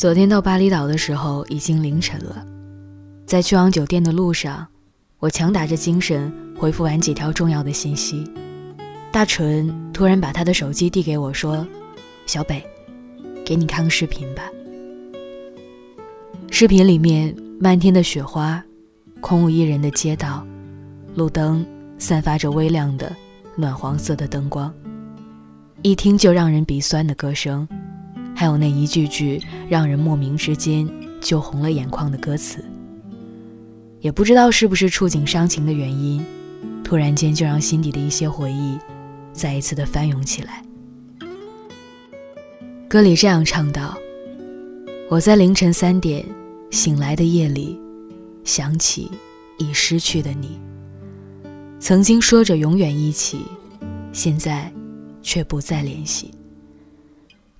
[0.00, 2.42] 昨天到巴厘岛的时候已经凌晨了，
[3.26, 4.66] 在去往酒店的路上，
[5.18, 8.24] 我强打着精神回复完几条重要的信息，
[9.12, 11.68] 大纯突然把他的手机递给我，说
[12.24, 12.64] ：“小北，
[13.44, 14.44] 给你看个视频吧。”
[16.50, 18.64] 视频里面漫天的雪花，
[19.20, 20.42] 空无一人的街道，
[21.14, 21.62] 路灯
[21.98, 23.14] 散发着微亮的
[23.54, 24.72] 暖黄色的灯光，
[25.82, 27.68] 一听就让人鼻酸的歌声。
[28.40, 30.88] 还有那一句句让人莫名之间
[31.20, 32.64] 就红了眼眶的歌词，
[34.00, 36.24] 也不知道是不是触景伤情的原因，
[36.82, 38.78] 突然间就让心底的一些回忆
[39.30, 40.64] 再一次的翻涌起来。
[42.88, 43.94] 歌里这样唱道
[45.10, 46.24] ：“我在凌晨三点
[46.70, 47.78] 醒来的夜里，
[48.42, 49.10] 想起
[49.58, 50.58] 已失去的你，
[51.78, 53.42] 曾经说着永远一起，
[54.14, 54.72] 现在
[55.20, 56.30] 却不再联系。”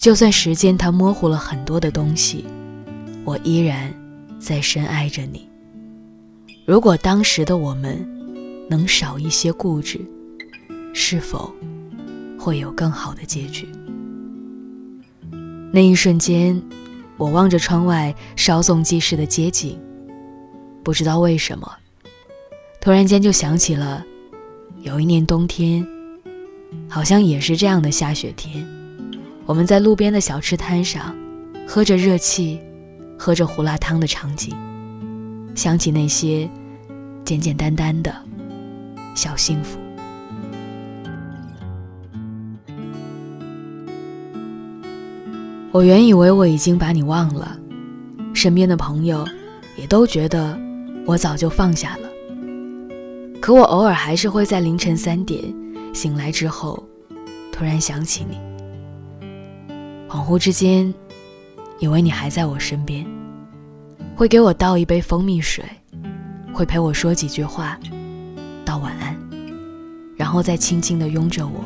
[0.00, 2.46] 就算时间它模糊了很多的东西，
[3.22, 3.94] 我依然
[4.38, 5.46] 在深爱着你。
[6.64, 7.98] 如果当时的我们
[8.66, 10.00] 能少一些固执，
[10.94, 11.52] 是否
[12.38, 13.68] 会有更好的结局？
[15.70, 16.60] 那一瞬间，
[17.18, 19.78] 我望着窗外稍纵即逝的街景，
[20.82, 21.70] 不知道为什么，
[22.80, 24.02] 突然间就想起了
[24.80, 25.86] 有一年冬天，
[26.88, 28.66] 好像也是这样的下雪天。
[29.50, 31.12] 我们在路边的小吃摊上，
[31.66, 32.60] 喝着热气，
[33.18, 34.54] 喝着胡辣汤的场景，
[35.56, 36.48] 想起那些
[37.24, 38.14] 简简单单的
[39.16, 39.76] 小幸福。
[45.72, 47.58] 我原以为我已经把你忘了，
[48.32, 49.26] 身边的朋友
[49.76, 50.56] 也都觉得
[51.04, 52.08] 我早就放下了。
[53.40, 55.42] 可我偶尔还是会在凌晨三点
[55.92, 56.80] 醒来之后，
[57.50, 58.38] 突然想起你。
[60.10, 60.92] 恍惚之间，
[61.78, 63.06] 以为你还在我身边，
[64.16, 65.64] 会给我倒一杯蜂蜜水，
[66.52, 67.78] 会陪我说几句话，
[68.64, 69.16] 道晚安，
[70.16, 71.64] 然后再轻轻地拥着我，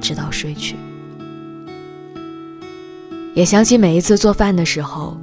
[0.00, 0.74] 直到睡去。
[3.34, 5.14] 也想起每一次做饭的时候，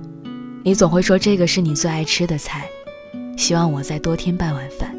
[0.64, 2.68] 你总会说这个是你最爱吃的菜，
[3.36, 4.96] 希望我再多添半碗饭。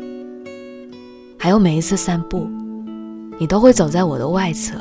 [1.38, 2.50] 还有每一次散步，
[3.38, 4.74] 你都会走在我的外侧。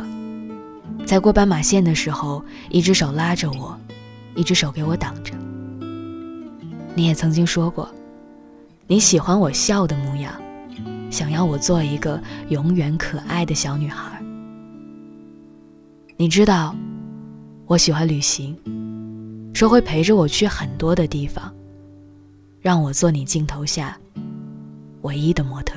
[1.06, 3.76] 在过斑马线的时候，一只手拉着我，
[4.36, 5.34] 一只手给我挡着。
[6.94, 7.90] 你也曾经说过，
[8.86, 10.32] 你喜欢我笑的模样，
[11.10, 14.22] 想要我做一个永远可爱的小女孩。
[16.16, 16.76] 你知道，
[17.66, 18.56] 我喜欢旅行，
[19.54, 21.52] 说会陪着我去很多的地方，
[22.62, 23.98] 让我做你镜头下
[25.02, 25.74] 唯一的模特。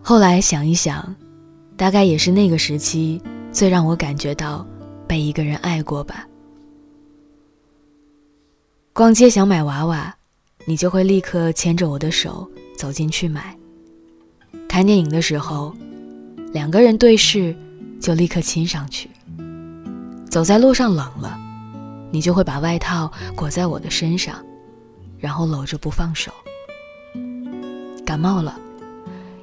[0.00, 1.12] 后来想一想。
[1.82, 3.20] 大概也是那个时期，
[3.50, 4.64] 最让我感觉到
[5.08, 6.24] 被一个人爱过吧。
[8.92, 10.14] 逛街想买娃娃，
[10.64, 12.48] 你就会立刻牵着我的手
[12.78, 13.58] 走进去买。
[14.68, 15.74] 看电影的时候，
[16.52, 17.52] 两个人对视，
[18.00, 19.10] 就立刻亲上去。
[20.30, 21.36] 走在路上冷了，
[22.12, 24.36] 你就会把外套裹在我的身上，
[25.18, 26.30] 然后搂着不放手。
[28.06, 28.56] 感冒了，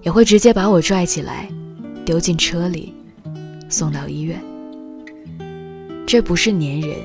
[0.04, 1.50] 也会直接把我拽起来。
[2.06, 2.94] 丢进车里，
[3.70, 4.42] 送到医院。
[6.08, 6.98] 这不是粘人，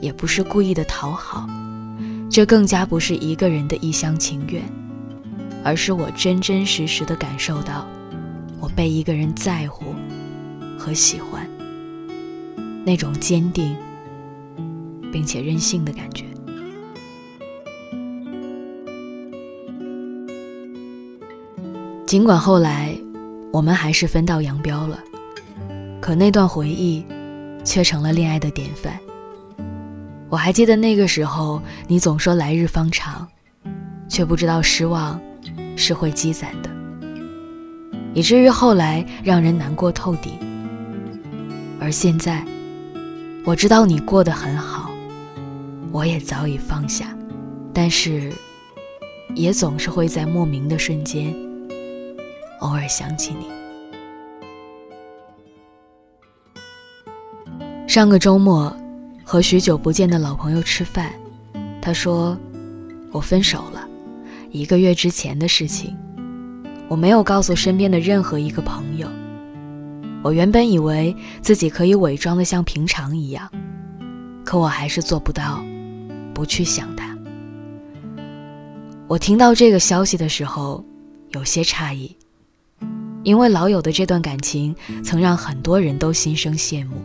[0.00, 1.48] 也不是故意的讨好，
[2.30, 4.62] 这更加不是一个人的一厢情愿，
[5.64, 7.84] 而是我真真实实的感受到，
[8.60, 9.86] 我被一个人在乎
[10.78, 11.44] 和喜欢，
[12.84, 13.76] 那种坚定
[15.10, 16.24] 并且任性的感觉。
[22.06, 22.96] 尽管后来。
[23.52, 24.98] 我们还是分道扬镳了，
[26.00, 27.04] 可那段回忆，
[27.62, 28.98] 却成了恋爱的典范。
[30.30, 33.28] 我还记得那个时候，你总说来日方长，
[34.08, 35.20] 却不知道失望
[35.76, 36.70] 是会积攒的，
[38.14, 40.32] 以至于后来让人难过透顶。
[41.78, 42.42] 而现在，
[43.44, 44.90] 我知道你过得很好，
[45.92, 47.14] 我也早已放下，
[47.74, 48.32] 但是，
[49.34, 51.34] 也总是会在莫名的瞬间。
[52.62, 53.46] 偶尔想起你。
[57.88, 58.74] 上个周末，
[59.24, 61.12] 和许久不见的老朋友吃饭，
[61.80, 62.38] 他说
[63.12, 63.86] ：“我分手了，
[64.50, 65.94] 一个月之前的事情，
[66.88, 69.06] 我没有告诉身边的任何一个朋友。
[70.22, 73.50] 我原本以为自己可以伪装的像平常一样，
[74.44, 75.62] 可我还是做不到，
[76.32, 77.14] 不去想他。
[79.08, 80.82] 我听到这个消息的时候，
[81.32, 82.16] 有些诧异。”
[83.24, 84.74] 因为老友的这段感情，
[85.04, 86.96] 曾让很多人都心生羡慕。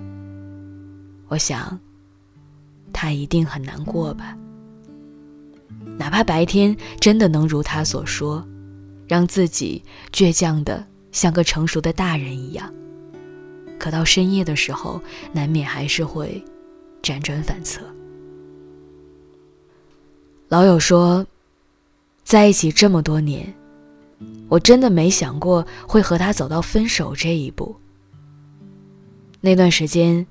[1.28, 1.80] 我想，
[2.92, 4.36] 他一定很难过吧。
[5.98, 8.46] 哪怕白天真的能如他所说，
[9.08, 12.72] 让自己倔强的像个成熟的大人一样，
[13.80, 15.02] 可到深夜的时候，
[15.34, 16.44] 难免还是会
[17.02, 17.82] 辗转反侧。
[20.50, 21.26] 老友说，
[22.24, 23.54] 在一起这么多年，
[24.50, 27.76] 我真的没想过会和他走到分手这一步。
[29.42, 30.26] 那段时间，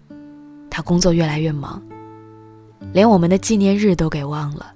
[0.71, 1.83] 他工作越来越忙，
[2.93, 4.73] 连我们的纪念日都给忘了。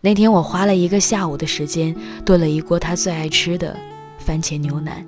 [0.00, 1.94] 那天我花了一个下午的时间
[2.24, 3.78] 炖了一锅他最爱吃的
[4.18, 5.04] 番茄牛腩。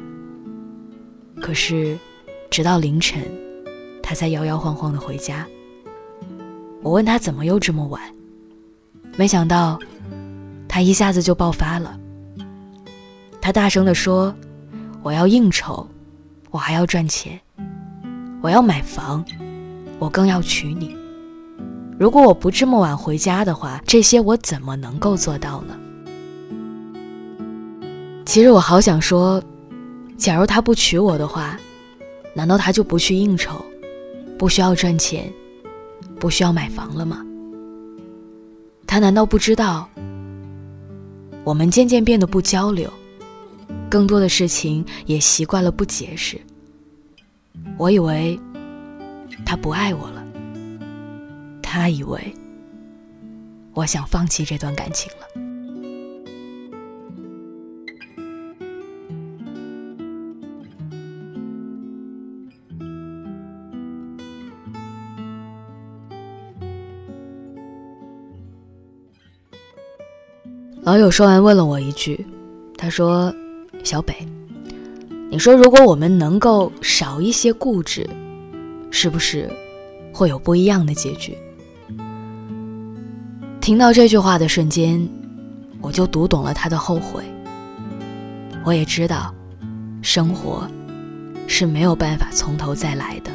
[1.40, 1.98] 可是，
[2.50, 3.22] 直到凌晨，
[4.02, 5.46] 他才摇摇晃晃的回家。
[6.82, 8.00] 我问他怎么又这么晚，
[9.16, 9.78] 没想到，
[10.68, 11.98] 他一下子就爆发了。
[13.44, 14.34] 他大声的说
[15.04, 15.86] ：“我要应酬，
[16.50, 17.38] 我还要赚钱，
[18.40, 19.22] 我要买房，
[19.98, 20.96] 我更要娶你。”
[22.00, 25.76] 如果我不这么晚回家的话，这些我怎么能够做到呢？
[28.24, 29.42] 其实我好想说，
[30.16, 31.60] 假如他不娶我的话，
[32.32, 33.62] 难道他就不去应酬，
[34.38, 35.30] 不需要赚钱，
[36.18, 37.22] 不需要买房了吗？
[38.86, 39.86] 他难道不知道，
[41.44, 42.90] 我们渐渐变得不交流，
[43.94, 46.36] 更多的事情也习惯了不解释。
[47.78, 48.36] 我以为
[49.46, 50.26] 他不爱我了。
[51.62, 52.20] 他以为
[53.72, 55.28] 我想放弃这段感情了。
[70.82, 72.26] 老友说完，问了我一句
[72.76, 73.32] ：“他说，
[73.84, 74.16] 小北，
[75.30, 78.08] 你说如果我们能够少一些固执，
[78.90, 79.48] 是不是
[80.10, 81.36] 会有不一样的结局？”
[83.60, 85.06] 听到这句话的瞬间，
[85.82, 87.22] 我就读懂了他的后悔。
[88.64, 89.34] 我也知道，
[90.00, 90.66] 生活
[91.46, 93.30] 是没有办法从头再来的。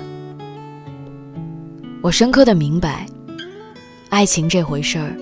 [2.02, 3.06] 我深刻的明白，
[4.10, 5.16] 爱情这回事儿，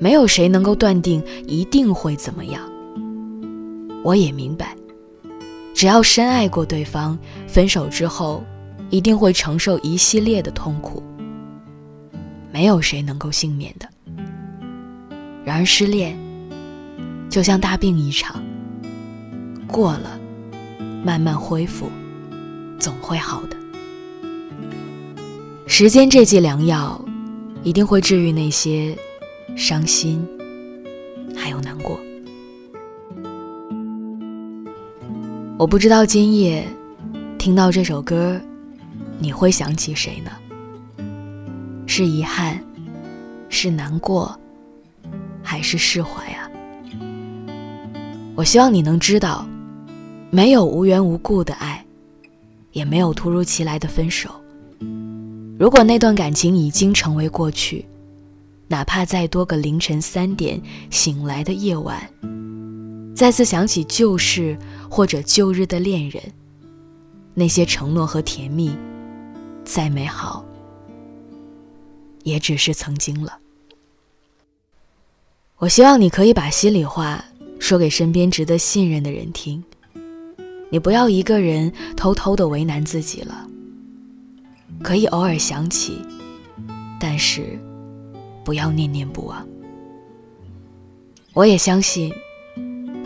[0.00, 2.60] 没有谁能够断定一定会怎么样。
[4.02, 4.74] 我也明白，
[5.74, 8.42] 只要深爱过对方，分手之后
[8.88, 11.02] 一定会承受一系列的痛苦。
[12.52, 13.88] 没有谁能够幸免的。
[15.44, 16.18] 然而，失恋
[17.28, 18.42] 就像大病一场，
[19.66, 20.18] 过了，
[21.04, 21.88] 慢慢恢复，
[22.78, 23.56] 总会好的。
[25.66, 27.02] 时间这剂良药，
[27.62, 28.96] 一定会治愈那些
[29.56, 30.26] 伤心，
[31.36, 31.98] 还有难过。
[35.60, 36.66] 我不知道今夜
[37.38, 38.40] 听到这首歌，
[39.18, 40.30] 你会想起谁呢？
[41.86, 42.58] 是遗憾，
[43.50, 44.34] 是难过。
[45.42, 46.48] 还是释怀啊！
[48.34, 49.46] 我希望你能知道，
[50.30, 51.84] 没有无缘无故的爱，
[52.72, 54.30] 也没有突如其来的分手。
[55.58, 57.84] 如果那段感情已经成为过去，
[58.66, 60.58] 哪怕再多个凌晨三点
[60.88, 62.00] 醒来的夜晚，
[63.20, 64.56] 再次想起旧事
[64.90, 66.22] 或者旧日的恋人，
[67.34, 68.74] 那些承诺和甜蜜，
[69.62, 70.42] 再美好，
[72.22, 73.38] 也只是曾经了。
[75.58, 77.22] 我希望你可以把心里话
[77.58, 79.62] 说给身边值得信任的人听。
[80.70, 83.46] 你不要一个人偷偷的为难自己了。
[84.82, 86.00] 可以偶尔想起，
[86.98, 87.60] 但是
[88.42, 89.46] 不要念念不忘。
[91.34, 92.10] 我也相信，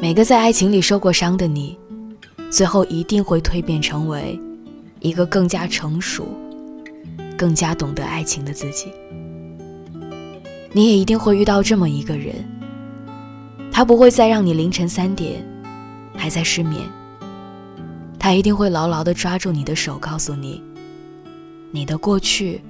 [0.00, 1.78] 每个在爱情里受过伤的你，
[2.50, 4.38] 最后一定会蜕变成为
[5.00, 6.28] 一个更加成熟、
[7.38, 8.92] 更加懂得爱情的自己。
[10.72, 12.34] 你也一定会遇到这么一个人，
[13.72, 15.42] 他不会再让你凌晨三点
[16.16, 16.82] 还在失眠，
[18.18, 20.62] 他一定会牢牢地抓住你的手，告诉你，
[21.70, 22.60] 你的过去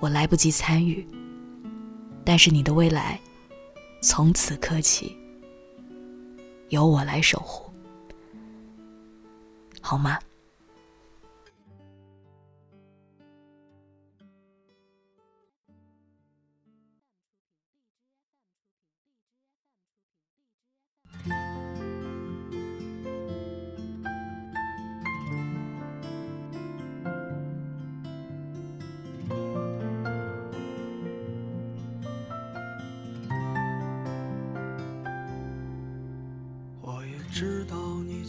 [0.00, 1.06] 我来不及参与，
[2.24, 3.20] 但是你的未来
[4.00, 5.14] 从此刻起
[6.68, 7.70] 由我来守护，
[9.80, 10.18] 好吗？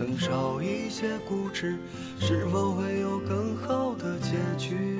[0.00, 1.76] 能少一些固执，
[2.18, 4.99] 是否会有更好的结局？